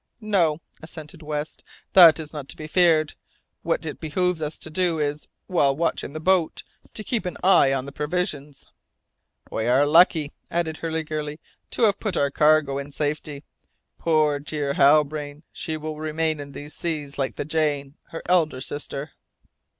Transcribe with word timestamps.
"No," 0.23 0.59
assented 0.81 1.21
West, 1.21 1.63
"that 1.93 2.19
is 2.19 2.33
not 2.33 2.49
to 2.49 2.55
be 2.55 2.65
feared. 2.65 3.13
What 3.61 3.85
it 3.85 3.99
behoves 3.99 4.41
us 4.41 4.57
to 4.57 4.71
do 4.71 4.97
is, 4.97 5.27
while 5.45 5.75
watching 5.75 6.13
the 6.13 6.19
boat, 6.19 6.63
to 6.95 7.03
keep 7.03 7.23
an 7.27 7.37
eye 7.43 7.71
on 7.71 7.85
the 7.85 7.91
provisions." 7.91 8.65
"We 9.51 9.67
are 9.67 9.85
lucky," 9.85 10.31
added 10.49 10.77
Hurliguerly, 10.77 11.39
"to 11.69 11.83
have 11.83 11.99
put 11.99 12.17
our 12.17 12.31
cargo 12.31 12.79
in 12.79 12.91
safety. 12.91 13.43
Poor, 13.99 14.39
dear 14.39 14.73
Halbrane. 14.73 15.43
She 15.51 15.77
will 15.77 15.99
remain 15.99 16.39
in 16.39 16.53
these 16.53 16.73
seas, 16.73 17.19
like 17.19 17.35
the 17.35 17.45
Jane, 17.45 17.93
her 18.09 18.23
elder 18.25 18.59
sister!" 18.59 19.11